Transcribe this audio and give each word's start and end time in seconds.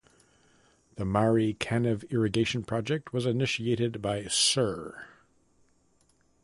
The 0.95 1.05
Mari 1.05 1.53
Kanive 1.59 2.09
irrigation 2.09 2.63
project 2.63 3.13
was 3.13 3.27
initiated 3.27 4.01
by 4.01 4.23
Sir. 4.23 5.05